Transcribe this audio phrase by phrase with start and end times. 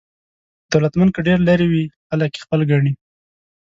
[0.71, 2.93] دولتمند که ډېر لرې وي خلک یې خپل ګڼي.